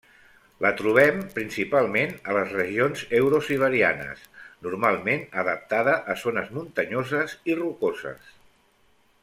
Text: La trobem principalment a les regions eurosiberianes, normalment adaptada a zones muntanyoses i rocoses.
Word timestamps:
La 0.65 0.69
trobem 0.77 1.19
principalment 1.33 2.15
a 2.31 2.37
les 2.37 2.55
regions 2.55 3.03
eurosiberianes, 3.19 4.25
normalment 4.69 5.23
adaptada 5.43 5.95
a 6.15 6.19
zones 6.25 6.51
muntanyoses 6.57 7.37
i 7.53 7.59
rocoses. 7.61 8.37